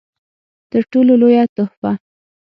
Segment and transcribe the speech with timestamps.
[0.71, 1.91] تر ټولو لويه تحفه